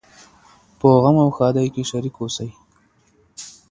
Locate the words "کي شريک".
1.73-2.15